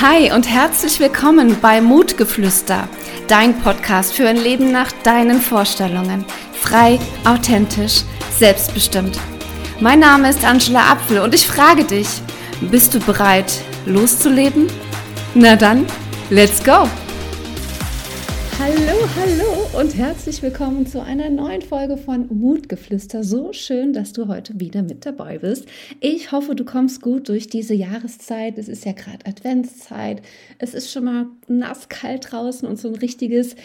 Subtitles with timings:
[0.00, 2.88] Hi und herzlich willkommen bei Mutgeflüster,
[3.28, 6.24] dein Podcast für ein Leben nach deinen Vorstellungen.
[6.52, 8.02] Frei, authentisch,
[8.36, 9.20] selbstbestimmt.
[9.78, 12.08] Mein Name ist Angela Apfel und ich frage dich,
[12.60, 13.52] bist du bereit,
[13.86, 14.66] loszuleben?
[15.34, 15.86] Na dann,
[16.28, 16.88] let's go!
[18.58, 23.22] Hallo, hallo und herzlich willkommen zu einer neuen Folge von Mutgeflüster.
[23.22, 25.66] So schön, dass du heute wieder mit dabei bist.
[26.00, 28.56] Ich hoffe, du kommst gut durch diese Jahreszeit.
[28.56, 30.22] Es ist ja gerade Adventszeit.
[30.58, 33.56] Es ist schon mal nass kalt draußen und so ein richtiges,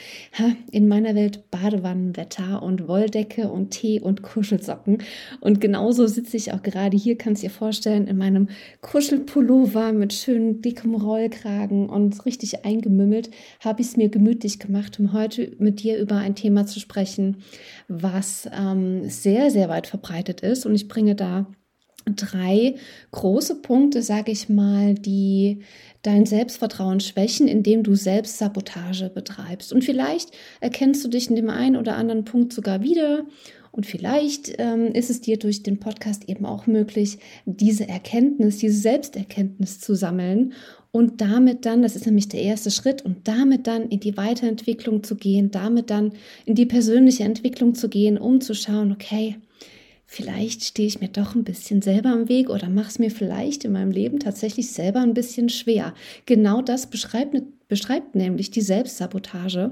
[0.71, 4.97] in meiner Welt Badewannenwetter und Wolldecke und Tee und Kuschelsocken.
[5.39, 8.49] Und genauso sitze ich auch gerade hier, kannst dir vorstellen, in meinem
[8.81, 13.29] Kuschelpullover mit schön dickem Rollkragen und richtig eingemümmelt,
[13.61, 17.37] habe ich es mir gemütlich gemacht, um heute mit dir über ein Thema zu sprechen,
[17.87, 20.65] was ähm, sehr, sehr weit verbreitet ist.
[20.65, 21.47] Und ich bringe da
[22.15, 22.75] drei
[23.11, 25.59] große Punkte, sage ich mal, die
[26.01, 29.73] dein Selbstvertrauen schwächen, indem du Selbstsabotage betreibst.
[29.73, 33.25] Und vielleicht erkennst du dich in dem einen oder anderen Punkt sogar wieder.
[33.71, 38.79] Und vielleicht ähm, ist es dir durch den Podcast eben auch möglich, diese Erkenntnis, diese
[38.79, 40.53] Selbsterkenntnis zu sammeln
[40.91, 45.03] und damit dann, das ist nämlich der erste Schritt, und damit dann in die Weiterentwicklung
[45.03, 46.13] zu gehen, damit dann
[46.45, 49.35] in die persönliche Entwicklung zu gehen, um zu schauen, okay,
[50.05, 53.65] vielleicht stehe ich mir doch ein bisschen selber im Weg oder mache es mir vielleicht
[53.65, 55.93] in meinem Leben tatsächlich selber ein bisschen schwer.
[56.25, 57.35] Genau das beschreibt,
[57.67, 59.71] beschreibt nämlich die Selbstsabotage.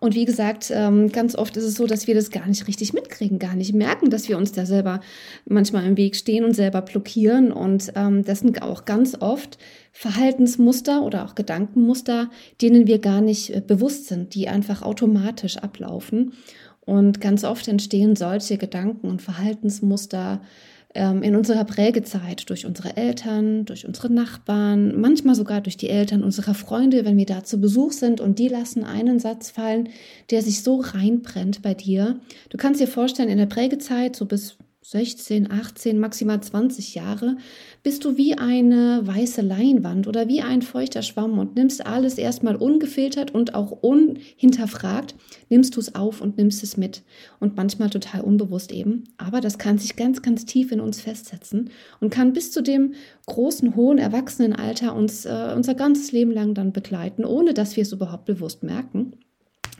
[0.00, 2.92] Und wie gesagt, ähm, ganz oft ist es so, dass wir das gar nicht richtig
[2.92, 5.00] mitkriegen, gar nicht merken, dass wir uns da selber
[5.46, 7.52] manchmal im Weg stehen und selber blockieren.
[7.52, 9.58] Und ähm, das sind auch ganz oft
[9.92, 16.32] Verhaltensmuster oder auch Gedankenmuster, denen wir gar nicht äh, bewusst sind, die einfach automatisch ablaufen.
[16.80, 20.42] Und ganz oft entstehen solche Gedanken und Verhaltensmuster
[20.94, 26.54] in unserer Prägezeit durch unsere Eltern, durch unsere Nachbarn, manchmal sogar durch die Eltern unserer
[26.54, 29.88] Freunde, wenn wir da zu Besuch sind und die lassen einen Satz fallen,
[30.30, 32.20] der sich so reinbrennt bei dir.
[32.48, 34.56] Du kannst dir vorstellen, in der Prägezeit, so bis
[34.86, 37.38] 16, 18, maximal 20 Jahre,
[37.82, 42.54] bist du wie eine weiße Leinwand oder wie ein feuchter Schwamm und nimmst alles erstmal
[42.54, 45.14] ungefiltert und auch unhinterfragt,
[45.48, 47.02] nimmst du es auf und nimmst es mit.
[47.40, 49.04] Und manchmal total unbewusst eben.
[49.16, 51.70] Aber das kann sich ganz, ganz tief in uns festsetzen
[52.00, 52.92] und kann bis zu dem
[53.24, 57.92] großen, hohen Erwachsenenalter uns äh, unser ganzes Leben lang dann begleiten, ohne dass wir es
[57.92, 59.14] überhaupt bewusst merken.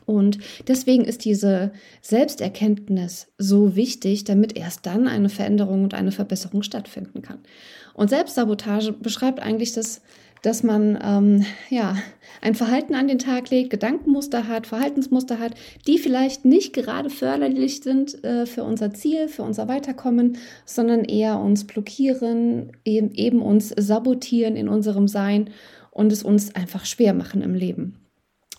[0.07, 0.39] Und
[0.69, 1.73] deswegen ist diese
[2.03, 7.39] Selbsterkenntnis so wichtig, damit erst dann eine Veränderung und eine Verbesserung stattfinden kann.
[7.95, 10.03] Und Selbstsabotage beschreibt eigentlich das,
[10.45, 11.97] dass man ähm, ja
[12.43, 15.55] ein Verhalten an den Tag legt, Gedankenmuster hat, Verhaltensmuster hat,
[15.87, 20.37] die vielleicht nicht gerade förderlich sind äh, für unser Ziel, für unser Weiterkommen,
[20.67, 25.49] sondern eher uns blockieren, eben, eben uns sabotieren in unserem Sein
[25.91, 28.04] und es uns einfach schwer machen im Leben.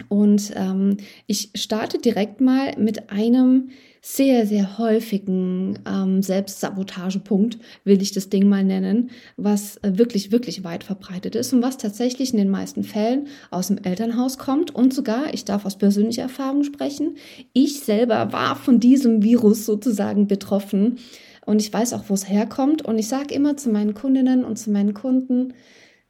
[0.10, 3.70] Und ähm, ich starte direkt mal mit einem
[4.02, 10.64] sehr, sehr häufigen ähm, Selbstsabotagepunkt, will ich das Ding mal nennen, was äh, wirklich, wirklich
[10.64, 14.76] weit verbreitet ist und was tatsächlich in den meisten Fällen aus dem Elternhaus kommt.
[14.76, 17.16] Und sogar, ich darf aus persönlicher Erfahrung sprechen,
[17.54, 21.00] ich selber war von diesem Virus sozusagen betroffen.
[21.46, 22.84] Und ich weiß auch, wo es herkommt.
[22.84, 25.54] Und ich sage immer zu meinen Kundinnen und zu meinen Kunden,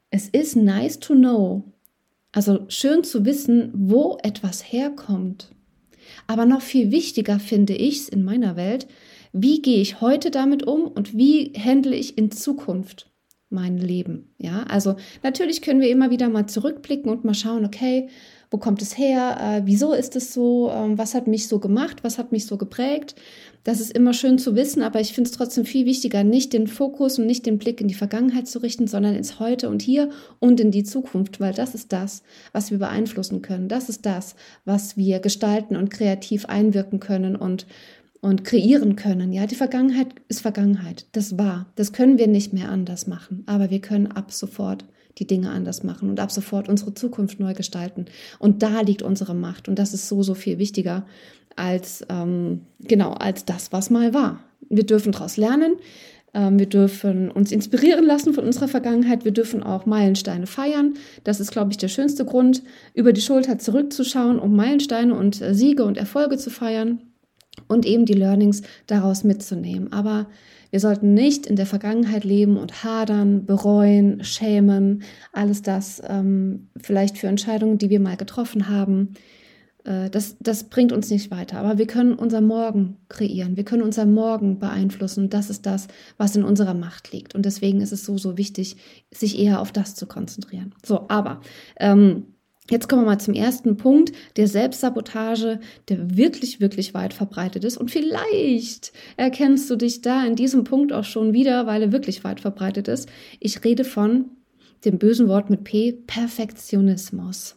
[0.10, 1.64] es ist nice to know,
[2.36, 5.52] also schön zu wissen, wo etwas herkommt.
[6.28, 8.88] Aber noch viel wichtiger finde ich es in meiner Welt,
[9.32, 13.10] wie gehe ich heute damit um und wie handle ich in Zukunft
[13.50, 14.34] mein Leben.
[14.38, 18.10] Ja, also natürlich können wir immer wieder mal zurückblicken und mal schauen, okay,
[18.56, 19.38] wo kommt es her?
[19.38, 20.72] Äh, wieso ist es so?
[20.72, 22.06] Ähm, was hat mich so gemacht?
[22.06, 23.14] Was hat mich so geprägt?
[23.66, 26.68] Das ist immer schön zu wissen, aber ich finde es trotzdem viel wichtiger, nicht den
[26.68, 30.10] Fokus und nicht den Blick in die Vergangenheit zu richten, sondern ins Heute und Hier
[30.40, 32.24] und in die Zukunft, weil das ist das,
[32.54, 33.68] was wir beeinflussen können.
[33.68, 37.66] Das ist das, was wir gestalten und kreativ einwirken können und
[38.22, 39.34] und kreieren können.
[39.34, 41.06] Ja, die Vergangenheit ist Vergangenheit.
[41.12, 41.68] Das war.
[41.76, 43.44] Das können wir nicht mehr anders machen.
[43.48, 44.86] Aber wir können ab sofort
[45.18, 48.06] die Dinge anders machen und ab sofort unsere Zukunft neu gestalten.
[48.40, 49.68] Und da liegt unsere Macht.
[49.68, 51.06] Und das ist so, so viel wichtiger
[51.56, 54.40] als, ähm, genau, als das, was mal war.
[54.70, 55.74] Wir dürfen daraus lernen.
[56.34, 59.24] Ähm, wir dürfen uns inspirieren lassen von unserer Vergangenheit.
[59.24, 60.96] Wir dürfen auch Meilensteine feiern.
[61.24, 62.62] Das ist, glaube ich, der schönste Grund,
[62.94, 67.00] über die Schulter zurückzuschauen, um Meilensteine und äh, Siege und Erfolge zu feiern
[67.68, 69.92] und eben die Learnings daraus mitzunehmen.
[69.92, 70.28] Aber
[70.72, 77.18] wir sollten nicht in der Vergangenheit leben und hadern, bereuen, schämen, alles das ähm, vielleicht
[77.18, 79.14] für Entscheidungen, die wir mal getroffen haben.
[79.86, 81.60] äh, das, das bringt uns nicht weiter.
[81.60, 83.56] Aber wir können unser Morgen kreieren.
[83.56, 85.30] Wir können unser Morgen beeinflussen.
[85.30, 85.88] Das ist das,
[86.18, 87.36] was in unserer Macht liegt.
[87.36, 88.76] Und deswegen ist es so, so wichtig,
[89.14, 90.74] sich eher auf das zu konzentrieren.
[90.84, 91.40] So, aber
[91.80, 92.35] ähm,
[92.70, 97.78] Jetzt kommen wir mal zum ersten Punkt der Selbstsabotage, der wirklich, wirklich weit verbreitet ist.
[97.78, 102.24] Und vielleicht erkennst du dich da in diesem Punkt auch schon wieder, weil er wirklich
[102.24, 103.08] weit verbreitet ist.
[103.40, 104.32] Ich rede von
[104.84, 107.56] dem bösen Wort mit P, Perfektionismus.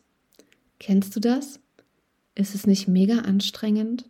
[0.79, 1.61] Kennst du das?
[2.35, 4.09] Ist es nicht mega anstrengend?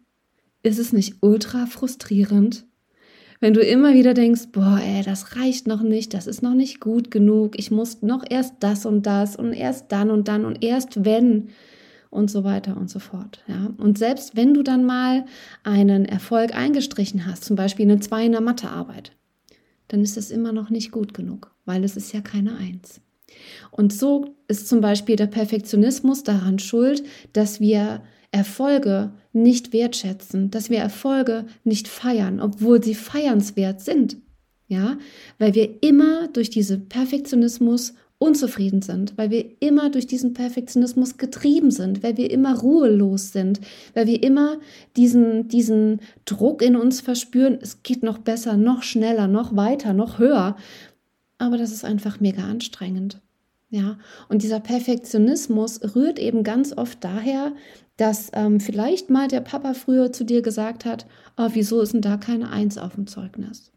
[0.62, 2.66] Ist es nicht ultra frustrierend?
[3.40, 6.80] Wenn du immer wieder denkst, boah, ey, das reicht noch nicht, das ist noch nicht
[6.80, 10.64] gut genug, ich muss noch erst das und das und erst dann und dann und
[10.64, 11.48] erst wenn
[12.10, 13.44] und so weiter und so fort.
[13.46, 13.70] Ja?
[13.78, 15.24] Und selbst wenn du dann mal
[15.62, 19.12] einen Erfolg eingestrichen hast, zum Beispiel eine 2 in der Mathearbeit,
[19.88, 23.00] dann ist es immer noch nicht gut genug, weil es ist ja keine Eins.
[23.70, 29.12] Und so ist zum Beispiel der Perfektionismus daran schuld, dass wir Erfolge
[29.42, 34.16] nicht wertschätzen, dass wir Erfolge nicht feiern, obwohl sie feiernswert sind.
[34.68, 34.98] Ja,
[35.38, 41.70] weil wir immer durch diesen Perfektionismus unzufrieden sind, weil wir immer durch diesen Perfektionismus getrieben
[41.70, 43.60] sind, weil wir immer ruhelos sind,
[43.94, 44.58] weil wir immer
[44.96, 50.18] diesen, diesen Druck in uns verspüren, es geht noch besser, noch schneller, noch weiter, noch
[50.18, 50.56] höher.
[51.38, 53.20] Aber das ist einfach mega anstrengend.
[53.70, 53.98] Ja,
[54.28, 57.52] und dieser Perfektionismus rührt eben ganz oft daher,
[57.98, 61.06] dass ähm, vielleicht mal der Papa früher zu dir gesagt hat,
[61.36, 63.70] oh, wieso ist denn da keine Eins auf dem Zeugnis?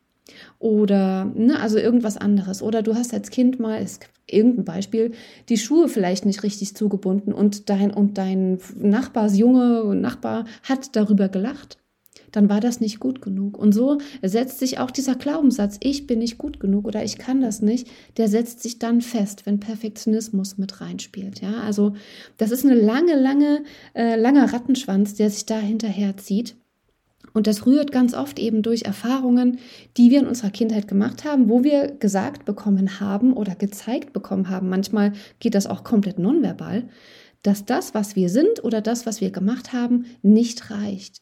[0.60, 2.62] Oder, ne, also irgendwas anderes.
[2.64, 5.12] Oder du hast als Kind mal, ist irgendein Beispiel,
[5.50, 11.81] die Schuhe vielleicht nicht richtig zugebunden und dein, und dein Nachbarsjunge, Nachbar hat darüber gelacht
[12.32, 13.58] dann war das nicht gut genug.
[13.58, 17.42] Und so setzt sich auch dieser Glaubenssatz, ich bin nicht gut genug oder ich kann
[17.42, 17.88] das nicht,
[18.18, 21.42] der setzt sich dann fest, wenn Perfektionismus mit reinspielt.
[21.42, 21.94] Ja, also
[22.38, 23.64] das ist eine lange, lange,
[23.94, 26.56] äh, langer Rattenschwanz, der sich da hinterher zieht.
[27.34, 29.60] Und das rührt ganz oft eben durch Erfahrungen,
[29.98, 34.50] die wir in unserer Kindheit gemacht haben, wo wir gesagt bekommen haben oder gezeigt bekommen
[34.50, 34.70] haben.
[34.70, 36.90] Manchmal geht das auch komplett nonverbal,
[37.44, 41.22] dass das, was wir sind oder das, was wir gemacht haben, nicht reicht.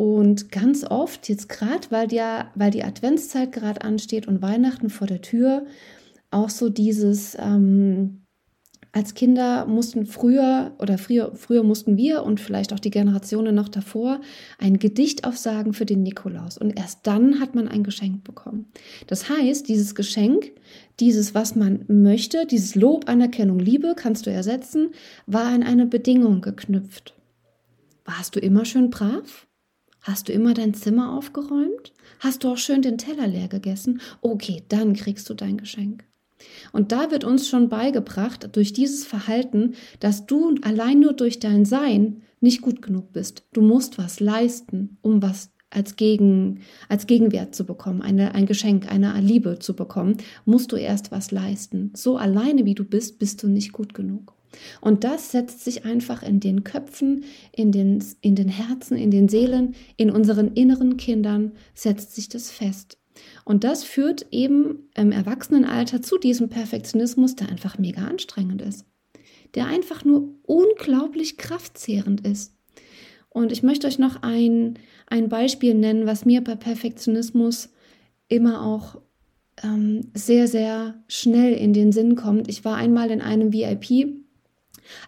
[0.00, 2.08] Und ganz oft, jetzt gerade, weil,
[2.54, 5.66] weil die Adventszeit gerade ansteht und Weihnachten vor der Tür,
[6.30, 8.22] auch so dieses, ähm,
[8.92, 13.68] als Kinder mussten früher oder früher, früher mussten wir und vielleicht auch die Generationen noch
[13.68, 14.22] davor
[14.58, 16.56] ein Gedicht aufsagen für den Nikolaus.
[16.56, 18.72] Und erst dann hat man ein Geschenk bekommen.
[19.06, 20.50] Das heißt, dieses Geschenk,
[20.98, 24.92] dieses, was man möchte, dieses Lob, Anerkennung, Liebe, kannst du ersetzen,
[25.26, 27.12] war an eine Bedingung geknüpft.
[28.06, 29.46] Warst du immer schön brav?
[30.02, 31.92] Hast du immer dein Zimmer aufgeräumt?
[32.20, 34.00] Hast du auch schön den Teller leer gegessen?
[34.22, 36.04] Okay, dann kriegst du dein Geschenk.
[36.72, 41.66] Und da wird uns schon beigebracht, durch dieses Verhalten, dass du allein nur durch dein
[41.66, 43.44] Sein nicht gut genug bist.
[43.52, 48.90] Du musst was leisten, um was als, Gegen, als Gegenwert zu bekommen, eine, ein Geschenk,
[48.90, 51.92] eine Liebe zu bekommen, musst du erst was leisten.
[51.94, 54.34] So alleine wie du bist, bist du nicht gut genug.
[54.80, 59.28] Und das setzt sich einfach in den Köpfen, in den, in den Herzen, in den
[59.28, 62.98] Seelen, in unseren inneren Kindern, setzt sich das fest.
[63.44, 68.86] Und das führt eben im Erwachsenenalter zu diesem Perfektionismus, der einfach mega anstrengend ist.
[69.54, 72.54] Der einfach nur unglaublich kraftzehrend ist.
[73.28, 77.70] Und ich möchte euch noch ein, ein Beispiel nennen, was mir bei Perfektionismus
[78.28, 79.00] immer auch
[79.62, 82.48] ähm, sehr, sehr schnell in den Sinn kommt.
[82.48, 84.19] Ich war einmal in einem VIP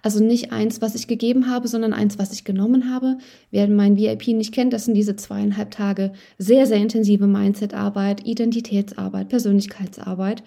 [0.03, 3.19] also nicht eins, was ich gegeben habe, sondern eins, was ich genommen habe.
[3.51, 9.29] Wer mein VIP nicht kennt, das sind diese zweieinhalb Tage sehr, sehr intensive Mindset-Arbeit, Identitätsarbeit,
[9.29, 10.43] Persönlichkeitsarbeit.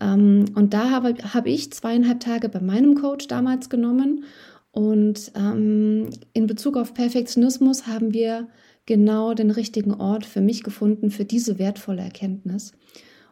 [0.00, 4.24] Ähm, und da habe, habe ich zweieinhalb Tage bei meinem Coach damals genommen.
[4.72, 8.48] Und ähm, in Bezug auf Perfektionismus haben wir
[8.86, 12.72] genau den richtigen Ort für mich gefunden, für diese wertvolle Erkenntnis.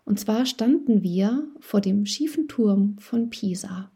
[0.04, 3.90] Und zwar standen wir vor dem schiefen Turm von Pisa.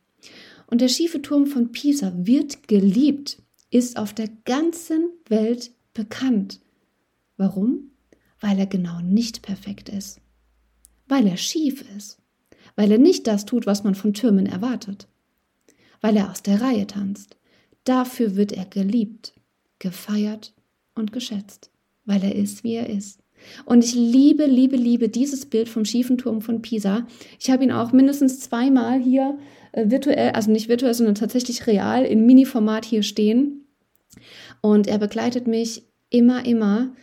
[0.67, 6.61] Und der schiefe Turm von Pisa wird geliebt, ist auf der ganzen Welt bekannt.
[7.37, 7.91] Warum?
[8.41, 10.21] Weil er genau nicht perfekt ist.
[11.09, 12.19] Weil er schief ist.
[12.77, 15.09] Weil er nicht das tut, was man von Türmen erwartet.
[16.01, 17.37] Weil er aus der Reihe tanzt.
[17.85, 19.35] Dafür wird er geliebt,
[19.79, 20.55] gefeiert
[20.95, 21.71] und geschätzt.
[22.05, 23.21] Weil er ist, wie er ist.
[23.65, 27.07] Und ich liebe, liebe, liebe dieses Bild vom schiefen Turm von Pisa.
[27.39, 29.39] Ich habe ihn auch mindestens zweimal hier
[29.77, 33.67] virtuell, also nicht virtuell, sondern tatsächlich real in Mini-Format hier stehen.
[34.61, 36.95] Und er begleitet mich immer, immer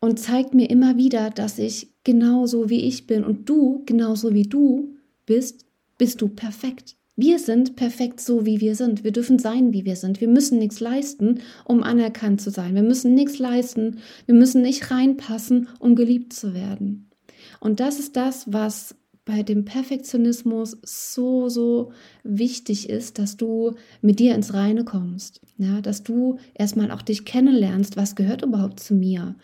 [0.00, 4.44] und zeigt mir immer wieder, dass ich genauso wie ich bin und du genauso wie
[4.44, 4.94] du
[5.26, 5.66] bist,
[5.96, 6.96] bist du perfekt.
[7.16, 9.02] Wir sind perfekt so, wie wir sind.
[9.02, 10.20] Wir dürfen sein, wie wir sind.
[10.20, 12.76] Wir müssen nichts leisten, um anerkannt zu sein.
[12.76, 13.98] Wir müssen nichts leisten.
[14.26, 17.10] Wir müssen nicht reinpassen, um geliebt zu werden.
[17.58, 18.94] Und das ist das, was
[19.28, 21.92] bei dem Perfektionismus so, so
[22.24, 25.42] wichtig ist, dass du mit dir ins Reine kommst.
[25.58, 29.36] Ja, dass du erstmal auch dich kennenlernst, was gehört überhaupt zu mir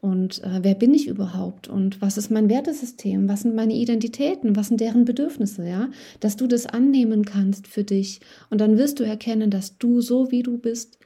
[0.00, 4.54] und äh, wer bin ich überhaupt und was ist mein Wertesystem, was sind meine Identitäten,
[4.54, 9.00] was sind deren Bedürfnisse, ja, dass du das annehmen kannst für dich und dann wirst
[9.00, 10.98] du erkennen, dass du so wie du bist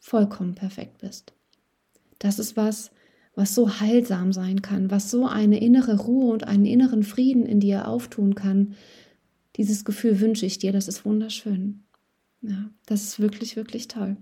[0.00, 1.34] vollkommen perfekt bist.
[2.18, 2.90] Das ist was,
[3.36, 7.60] was so heilsam sein kann, was so eine innere Ruhe und einen inneren Frieden in
[7.60, 8.74] dir auftun kann.
[9.56, 11.84] Dieses Gefühl wünsche ich dir, das ist wunderschön.
[12.40, 14.16] Ja, das ist wirklich, wirklich toll.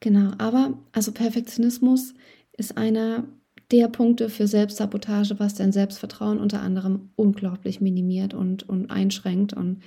[0.00, 2.14] Genau, aber also Perfektionismus
[2.52, 3.24] ist einer
[3.70, 9.52] der Punkte für Selbstsabotage, was dein Selbstvertrauen unter anderem unglaublich minimiert und, und einschränkt.
[9.54, 9.82] Und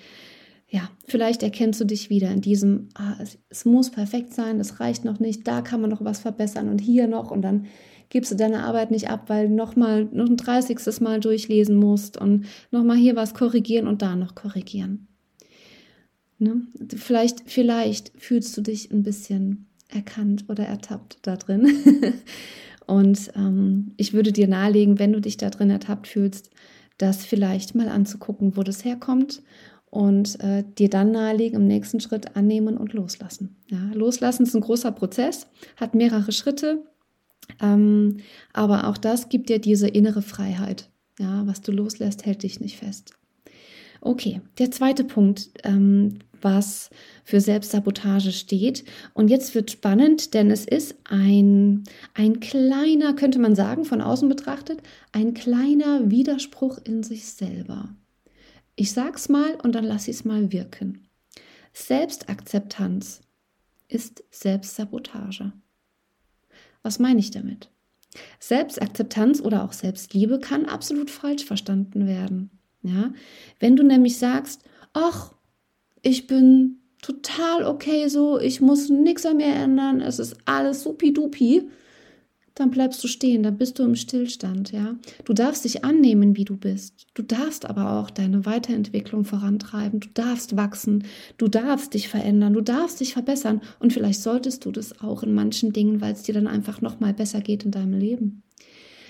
[0.68, 4.80] ja, vielleicht erkennst du dich wieder in diesem, ah, es, es, muss perfekt sein, das
[4.80, 7.66] reicht noch nicht, da kann man noch was verbessern und hier noch und dann
[8.12, 11.00] gibst du deine Arbeit nicht ab, weil nochmal noch ein 30.
[11.00, 15.08] Mal durchlesen musst und nochmal hier was korrigieren und da noch korrigieren.
[16.38, 16.62] Ne?
[16.96, 21.68] Vielleicht, vielleicht fühlst du dich ein bisschen erkannt oder ertappt da drin.
[22.86, 26.50] und ähm, ich würde dir nahelegen, wenn du dich da drin ertappt fühlst,
[26.98, 29.42] das vielleicht mal anzugucken, wo das herkommt
[29.90, 33.56] und äh, dir dann nahelegen, im nächsten Schritt annehmen und loslassen.
[33.70, 36.84] Ja, loslassen ist ein großer Prozess, hat mehrere Schritte,
[37.62, 38.18] ähm,
[38.54, 40.90] aber auch das gibt dir diese innere Freiheit.
[41.20, 43.14] Ja, was du loslässt, hält dich nicht fest.
[44.02, 46.90] Okay, der zweite Punkt, ähm, was
[47.24, 48.84] für Selbstsabotage steht.
[49.14, 51.84] Und jetzt wird spannend, denn es ist ein,
[52.16, 54.82] ein kleiner, könnte man sagen, von außen betrachtet,
[55.12, 57.90] ein kleiner Widerspruch in sich selber.
[58.76, 61.08] Ich sag's mal und dann lasse ich es mal wirken.
[61.74, 63.22] Selbstakzeptanz
[63.88, 65.54] ist Selbstsabotage.
[66.84, 67.70] Was meine ich damit?
[68.40, 72.50] Selbstakzeptanz oder auch Selbstliebe kann absolut falsch verstanden werden.
[72.84, 73.14] Ja,
[73.60, 75.34] wenn du nämlich sagst, ach,
[76.02, 81.70] ich bin total okay so, ich muss nichts an mir ändern, es ist alles supidupi,
[82.56, 84.96] dann bleibst du stehen, dann bist du im Stillstand, ja.
[85.26, 87.08] Du darfst dich annehmen, wie du bist.
[87.14, 91.06] Du darfst aber auch deine Weiterentwicklung vorantreiben, du darfst wachsen,
[91.38, 95.34] du darfst dich verändern, du darfst dich verbessern und vielleicht solltest du das auch in
[95.34, 98.44] manchen Dingen, weil es dir dann einfach noch mal besser geht in deinem Leben.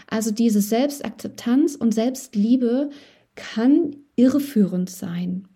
[0.08, 2.90] Also diese Selbstakzeptanz und Selbstliebe
[3.36, 5.48] kann irreführend sein.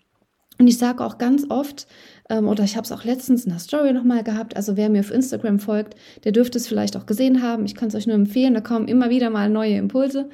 [0.57, 1.87] Und ich sage auch ganz oft,
[2.29, 5.01] ähm, oder ich habe es auch letztens in der Story nochmal gehabt, also wer mir
[5.01, 7.65] auf Instagram folgt, der dürfte es vielleicht auch gesehen haben.
[7.65, 10.29] Ich kann es euch nur empfehlen, da kommen immer wieder mal neue Impulse.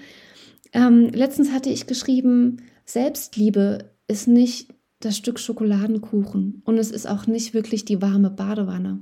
[0.74, 7.28] Ähm, letztens hatte ich geschrieben, Selbstliebe ist nicht das Stück Schokoladenkuchen und es ist auch
[7.28, 9.00] nicht wirklich die warme Badewanne.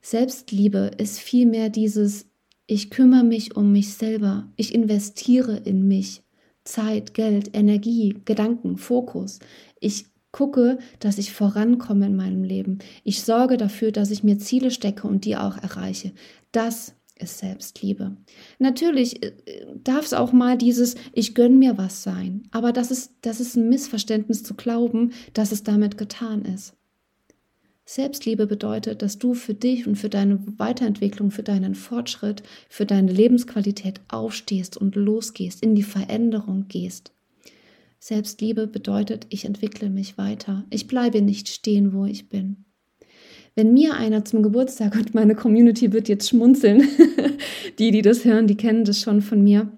[0.00, 2.26] Selbstliebe ist vielmehr dieses,
[2.66, 6.22] ich kümmere mich um mich selber, ich investiere in mich.
[6.68, 9.38] Zeit, Geld, Energie, Gedanken, Fokus.
[9.80, 12.78] Ich gucke, dass ich vorankomme in meinem Leben.
[13.04, 16.12] Ich sorge dafür, dass ich mir Ziele stecke und die auch erreiche.
[16.52, 18.16] Das ist Selbstliebe.
[18.58, 19.32] Natürlich äh,
[19.82, 23.56] darf es auch mal dieses Ich gönne mir was sein, aber das ist, das ist
[23.56, 26.77] ein Missverständnis zu glauben, dass es damit getan ist.
[27.90, 33.10] Selbstliebe bedeutet, dass du für dich und für deine Weiterentwicklung, für deinen Fortschritt, für deine
[33.10, 37.12] Lebensqualität aufstehst und losgehst, in die Veränderung gehst.
[37.98, 40.66] Selbstliebe bedeutet, ich entwickle mich weiter.
[40.68, 42.66] Ich bleibe nicht stehen, wo ich bin.
[43.54, 46.86] Wenn mir einer zum Geburtstag, und meine Community wird jetzt schmunzeln,
[47.78, 49.72] die, die das hören, die kennen das schon von mir.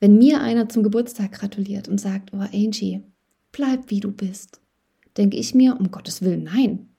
[0.00, 3.00] Wenn mir einer zum Geburtstag gratuliert und sagt, oh Angie,
[3.52, 4.60] bleib wie du bist,
[5.16, 6.90] denke ich mir, um Gottes Willen, nein.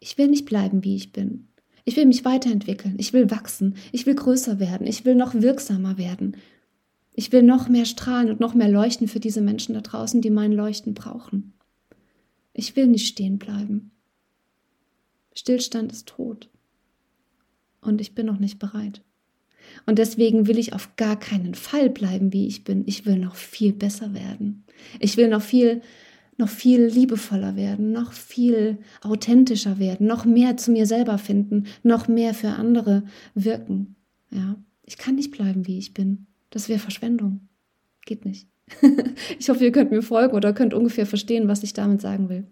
[0.00, 1.48] Ich will nicht bleiben, wie ich bin.
[1.84, 2.96] Ich will mich weiterentwickeln.
[2.98, 3.76] Ich will wachsen.
[3.92, 4.86] Ich will größer werden.
[4.86, 6.36] Ich will noch wirksamer werden.
[7.14, 10.30] Ich will noch mehr strahlen und noch mehr leuchten für diese Menschen da draußen, die
[10.30, 11.52] mein Leuchten brauchen.
[12.54, 13.90] Ich will nicht stehen bleiben.
[15.34, 16.48] Stillstand ist tot.
[17.80, 19.02] Und ich bin noch nicht bereit.
[19.86, 22.84] Und deswegen will ich auf gar keinen Fall bleiben, wie ich bin.
[22.86, 24.64] Ich will noch viel besser werden.
[24.98, 25.82] Ich will noch viel
[26.40, 32.08] noch viel liebevoller werden, noch viel authentischer werden, noch mehr zu mir selber finden, noch
[32.08, 33.04] mehr für andere
[33.34, 33.94] wirken.
[34.30, 36.26] Ja, ich kann nicht bleiben, wie ich bin.
[36.48, 37.48] Das wäre Verschwendung.
[38.04, 38.48] Geht nicht.
[39.38, 42.46] ich hoffe, ihr könnt mir folgen oder könnt ungefähr verstehen, was ich damit sagen will.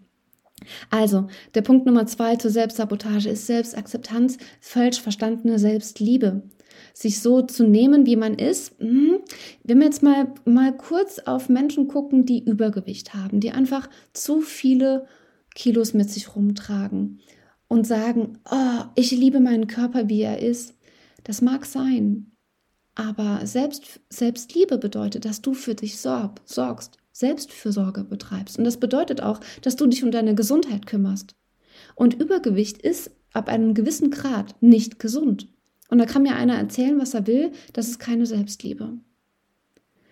[0.89, 6.43] Also, der Punkt Nummer zwei zur Selbstsabotage ist Selbstakzeptanz, falsch verstandene Selbstliebe.
[6.93, 8.79] Sich so zu nehmen, wie man ist.
[8.79, 9.19] Hm,
[9.63, 14.41] wenn wir jetzt mal, mal kurz auf Menschen gucken, die Übergewicht haben, die einfach zu
[14.41, 15.07] viele
[15.55, 17.19] Kilos mit sich rumtragen
[17.67, 20.75] und sagen, oh, ich liebe meinen Körper, wie er ist.
[21.23, 22.31] Das mag sein,
[22.99, 28.57] aber Selbst, Selbstliebe bedeutet, dass du für dich sorg, sorgst, Selbstfürsorge betreibst.
[28.57, 31.35] Und das bedeutet auch, dass du dich um deine Gesundheit kümmerst.
[31.95, 35.47] Und Übergewicht ist ab einem gewissen Grad nicht gesund.
[35.89, 38.99] Und da kann mir einer erzählen, was er will, das ist keine Selbstliebe.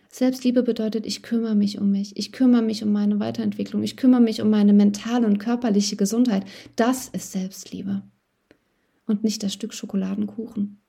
[0.09, 4.21] Selbstliebe bedeutet, ich kümmere mich um mich, ich kümmere mich um meine Weiterentwicklung, ich kümmere
[4.21, 6.45] mich um meine mentale und körperliche Gesundheit.
[6.75, 8.01] Das ist Selbstliebe.
[9.05, 10.79] Und nicht das Stück Schokoladenkuchen.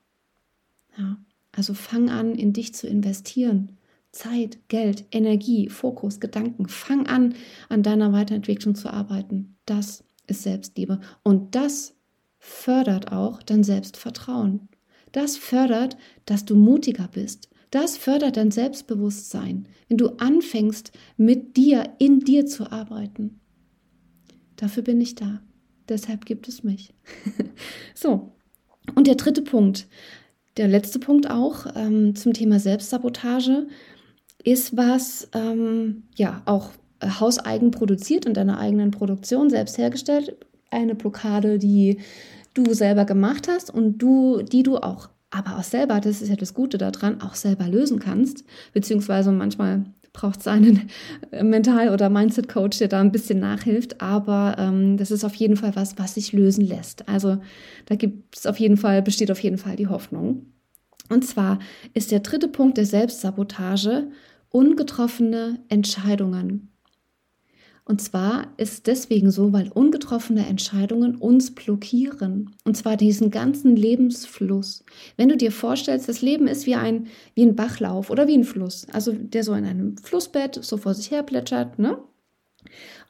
[0.97, 1.17] Ja,
[1.51, 3.77] also fang an, in dich zu investieren.
[4.11, 6.67] Zeit, Geld, Energie, Fokus, Gedanken.
[6.67, 7.35] Fang an,
[7.69, 9.57] an deiner Weiterentwicklung zu arbeiten.
[9.65, 10.99] Das ist Selbstliebe.
[11.23, 11.95] Und das
[12.39, 14.69] fördert auch dein Selbstvertrauen.
[15.11, 17.49] Das fördert, dass du mutiger bist.
[17.71, 23.39] Das fördert dein Selbstbewusstsein, wenn du anfängst, mit dir, in dir zu arbeiten.
[24.55, 25.41] Dafür bin ich da.
[25.87, 26.93] Deshalb gibt es mich.
[27.95, 28.33] so.
[28.95, 29.87] Und der dritte Punkt,
[30.57, 33.67] der letzte Punkt auch ähm, zum Thema Selbstsabotage,
[34.43, 36.71] ist was, ähm, ja, auch
[37.03, 40.35] hauseigen produziert in deiner eigenen Produktion, selbst hergestellt.
[40.71, 41.99] Eine Blockade, die
[42.53, 46.35] du selber gemacht hast und du, die du auch, aber auch selber, das ist ja
[46.35, 48.43] das Gute daran, auch selber lösen kannst.
[48.73, 50.89] Beziehungsweise manchmal braucht es einen
[51.31, 54.01] Mental- oder Mindset-Coach, der da ein bisschen nachhilft.
[54.01, 57.07] Aber ähm, das ist auf jeden Fall was, was sich lösen lässt.
[57.07, 57.37] Also
[57.85, 60.47] da gibt es auf jeden Fall, besteht auf jeden Fall die Hoffnung.
[61.09, 61.59] Und zwar
[61.93, 64.07] ist der dritte Punkt der Selbstsabotage
[64.49, 66.71] ungetroffene Entscheidungen.
[67.89, 72.55] Und zwar ist deswegen so, weil ungetroffene Entscheidungen uns blockieren.
[72.63, 74.85] Und zwar diesen ganzen Lebensfluss.
[75.17, 78.43] Wenn du dir vorstellst, das Leben ist wie ein, wie ein Bachlauf oder wie ein
[78.43, 78.85] Fluss.
[78.91, 81.97] Also der so in einem Flussbett so vor sich her plätschert, ne?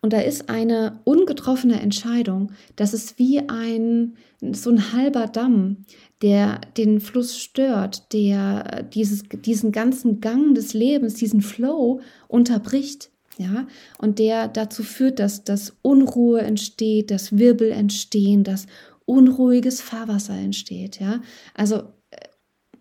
[0.01, 2.53] Und da ist eine ungetroffene Entscheidung.
[2.77, 4.15] Das ist wie ein,
[4.53, 5.83] so ein halber Damm,
[6.21, 11.99] der den Fluss stört, der dieses, diesen ganzen Gang des Lebens, diesen Flow
[12.30, 18.65] unterbricht ja, und der dazu führt, dass das Unruhe entsteht, dass Wirbel entstehen, dass
[19.06, 21.21] unruhiges Fahrwasser entsteht, ja.
[21.54, 21.78] Also
[22.12, 22.17] äh,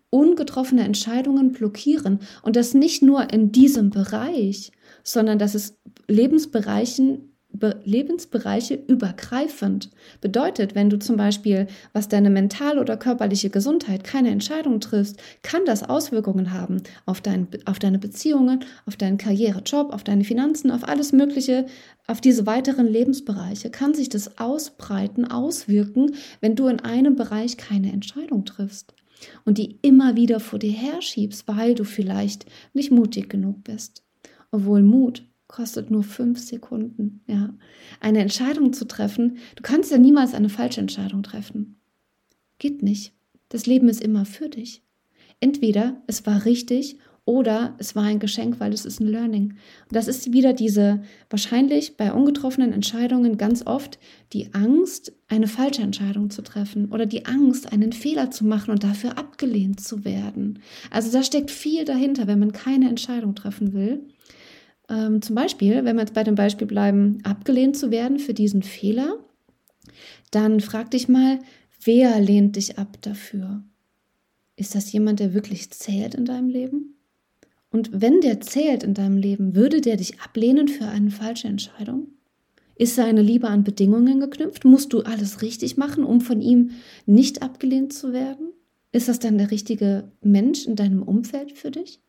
[0.09, 7.28] ungetroffene Entscheidungen blockieren und das nicht nur in diesem Bereich, sondern dass es Lebensbereichen
[7.83, 9.89] Lebensbereiche übergreifend.
[10.21, 15.65] Bedeutet, wenn du zum Beispiel, was deine mentale oder körperliche Gesundheit keine Entscheidung triffst, kann
[15.65, 20.69] das Auswirkungen haben auf, dein, auf deine Beziehungen, auf deinen Karriere, Job, auf deine Finanzen,
[20.69, 21.65] auf alles Mögliche,
[22.07, 23.71] auf diese weiteren Lebensbereiche.
[23.71, 28.93] Kann sich das ausbreiten, auswirken, wenn du in einem Bereich keine Entscheidung triffst
[29.43, 34.03] und die immer wieder vor dir herschiebst, weil du vielleicht nicht mutig genug bist.
[34.51, 37.21] Obwohl Mut kostet nur fünf Sekunden.
[37.27, 37.53] Ja,
[37.99, 39.39] eine Entscheidung zu treffen.
[39.55, 41.81] Du kannst ja niemals eine falsche Entscheidung treffen.
[42.59, 43.13] Geht nicht.
[43.49, 44.83] Das Leben ist immer für dich.
[45.41, 49.53] Entweder es war richtig oder es war ein Geschenk, weil es ist ein Learning.
[49.87, 53.97] Und das ist wieder diese, wahrscheinlich bei ungetroffenen Entscheidungen ganz oft
[54.33, 58.83] die Angst, eine falsche Entscheidung zu treffen oder die Angst, einen Fehler zu machen und
[58.83, 60.59] dafür abgelehnt zu werden.
[60.91, 64.07] Also da steckt viel dahinter, wenn man keine Entscheidung treffen will.
[64.89, 68.63] Ähm, zum Beispiel, wenn wir jetzt bei dem Beispiel bleiben, abgelehnt zu werden für diesen
[68.63, 69.17] Fehler,
[70.31, 71.39] dann frag dich mal,
[71.83, 73.63] wer lehnt dich ab dafür?
[74.55, 76.95] Ist das jemand, der wirklich zählt in deinem Leben?
[77.71, 82.07] Und wenn der zählt in deinem Leben, würde der dich ablehnen für eine falsche Entscheidung?
[82.75, 84.65] Ist seine Liebe an Bedingungen geknüpft?
[84.65, 86.71] Musst du alles richtig machen, um von ihm
[87.05, 88.53] nicht abgelehnt zu werden?
[88.91, 91.99] Ist das dann der richtige Mensch in deinem Umfeld für dich?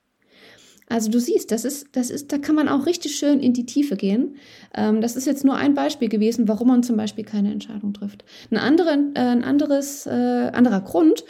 [0.90, 3.64] Also du siehst, das ist, das ist, da kann man auch richtig schön in die
[3.64, 4.34] Tiefe gehen.
[4.74, 8.24] Ähm, das ist jetzt nur ein Beispiel gewesen, warum man zum Beispiel keine Entscheidung trifft.
[8.50, 11.24] Ein, andere, äh, ein anderes, äh, anderer Grund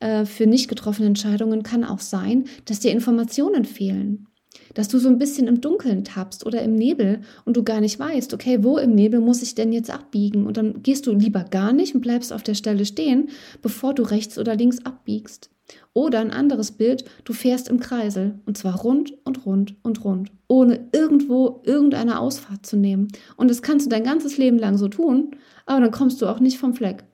[0.00, 4.28] äh, für nicht getroffene Entscheidungen kann auch sein, dass dir Informationen fehlen.
[4.72, 7.98] Dass du so ein bisschen im Dunkeln tappst oder im Nebel und du gar nicht
[7.98, 10.46] weißt, okay, wo im Nebel muss ich denn jetzt abbiegen?
[10.46, 13.28] Und dann gehst du lieber gar nicht und bleibst auf der Stelle stehen,
[13.60, 15.50] bevor du rechts oder links abbiegst.
[15.94, 20.32] Oder ein anderes Bild, du fährst im Kreisel und zwar rund und rund und rund,
[20.48, 23.08] ohne irgendwo irgendeine Ausfahrt zu nehmen.
[23.36, 26.40] Und das kannst du dein ganzes Leben lang so tun, aber dann kommst du auch
[26.40, 27.04] nicht vom Fleck.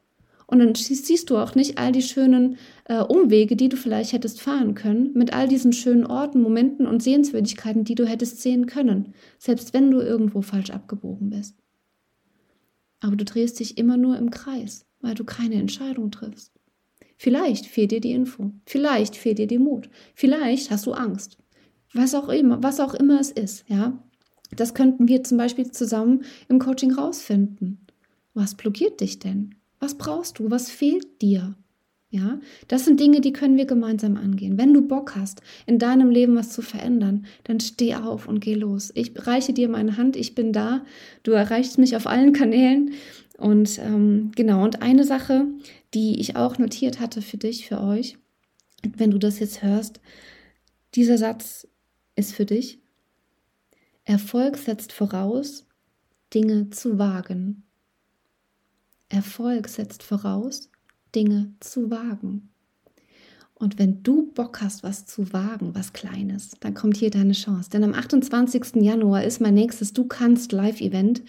[0.46, 4.40] Und dann siehst du auch nicht all die schönen äh, Umwege, die du vielleicht hättest
[4.40, 9.12] fahren können, mit all diesen schönen Orten, Momenten und Sehenswürdigkeiten, die du hättest sehen können,
[9.38, 11.54] selbst wenn du irgendwo falsch abgebogen bist.
[13.00, 16.57] Aber du drehst dich immer nur im Kreis, weil du keine Entscheidung triffst.
[17.18, 18.52] Vielleicht fehlt dir die Info.
[18.64, 19.90] Vielleicht fehlt dir die Mut.
[20.14, 21.36] Vielleicht hast du Angst.
[21.92, 23.98] Was auch immer, was auch immer es ist, ja.
[24.56, 27.86] Das könnten wir zum Beispiel zusammen im Coaching rausfinden.
[28.34, 29.56] Was blockiert dich denn?
[29.80, 30.50] Was brauchst du?
[30.50, 31.54] Was fehlt dir?
[32.10, 34.56] Ja, das sind Dinge, die können wir gemeinsam angehen.
[34.56, 38.54] Wenn du Bock hast, in deinem Leben was zu verändern, dann steh auf und geh
[38.54, 38.90] los.
[38.94, 40.86] Ich reiche dir meine Hand, ich bin da.
[41.22, 42.92] Du erreichst mich auf allen Kanälen.
[43.36, 45.48] Und ähm, genau, und eine Sache,
[45.94, 48.18] die ich auch notiert hatte für dich, für euch,
[48.82, 50.00] wenn du das jetzt hörst,
[50.94, 51.66] dieser Satz
[52.14, 52.80] ist für dich.
[54.04, 55.66] Erfolg setzt voraus,
[56.34, 57.64] Dinge zu wagen.
[59.08, 60.70] Erfolg setzt voraus,
[61.14, 62.50] Dinge zu wagen.
[63.54, 67.70] Und wenn du Bock hast, was zu wagen, was Kleines, dann kommt hier deine Chance.
[67.70, 68.76] Denn am 28.
[68.76, 71.22] Januar ist mein nächstes Du kannst Live-Event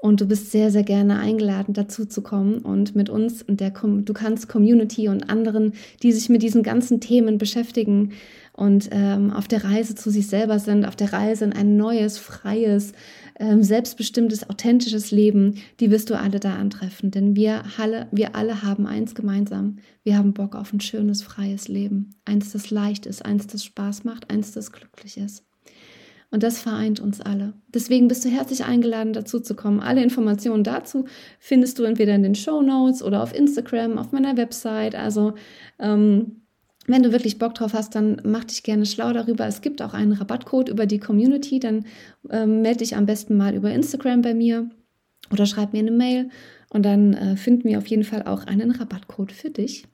[0.00, 3.70] und du bist sehr, sehr gerne eingeladen, dazu zu kommen und mit uns und der
[3.70, 8.12] Du kannst Community und anderen, die sich mit diesen ganzen Themen beschäftigen,
[8.60, 12.18] und ähm, auf der Reise zu sich selber sind, auf der Reise in ein neues,
[12.18, 12.92] freies,
[13.38, 17.10] ähm, selbstbestimmtes, authentisches Leben, die wirst du alle da antreffen.
[17.10, 19.78] Denn wir alle, wir alle haben eins gemeinsam.
[20.02, 22.16] Wir haben Bock auf ein schönes, freies Leben.
[22.26, 25.49] Eins, das leicht ist, eins, das Spaß macht, eins, das glücklich ist.
[26.30, 27.54] Und das vereint uns alle.
[27.68, 29.80] Deswegen bist du herzlich eingeladen, dazu zu kommen.
[29.80, 31.06] Alle Informationen dazu
[31.40, 34.94] findest du entweder in den Show Notes oder auf Instagram, auf meiner Website.
[34.94, 35.34] Also
[35.80, 36.42] ähm,
[36.86, 39.46] wenn du wirklich Bock drauf hast, dann mach dich gerne schlau darüber.
[39.46, 41.58] Es gibt auch einen Rabattcode über die Community.
[41.58, 41.84] Dann
[42.30, 44.70] ähm, melde dich am besten mal über Instagram bei mir
[45.32, 46.30] oder schreib mir eine Mail
[46.70, 49.84] und dann äh, finden wir auf jeden Fall auch einen Rabattcode für dich.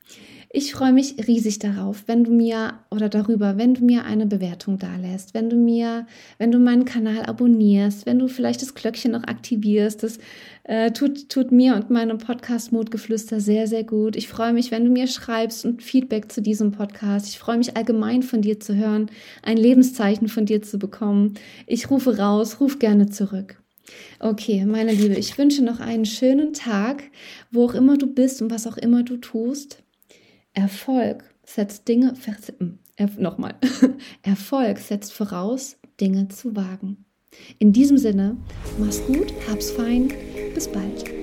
[0.51, 4.79] Ich freue mich riesig darauf, wenn du mir oder darüber, wenn du mir eine Bewertung
[4.79, 6.07] dalässt, wenn du mir,
[6.39, 10.03] wenn du meinen Kanal abonnierst, wenn du vielleicht das Glöckchen noch aktivierst.
[10.03, 10.19] Das
[10.65, 14.17] äh, tut, tut mir und meinem Podcast Mutgeflüster sehr, sehr gut.
[14.17, 17.29] Ich freue mich, wenn du mir schreibst und Feedback zu diesem Podcast.
[17.29, 19.11] Ich freue mich allgemein von dir zu hören,
[19.43, 21.35] ein Lebenszeichen von dir zu bekommen.
[21.67, 23.61] Ich rufe raus, ruf gerne zurück.
[24.21, 27.05] Okay, meine Liebe, ich wünsche noch einen schönen Tag,
[27.51, 29.83] wo auch immer du bist und was auch immer du tust.
[30.57, 32.15] Erfolg setzt Dinge,
[32.97, 33.57] äh, nochmal,
[34.23, 37.05] Erfolg setzt voraus, Dinge zu wagen.
[37.59, 38.39] In diesem Sinne,
[38.79, 40.09] mach's gut, hab's fein,
[40.55, 41.16] bis bald.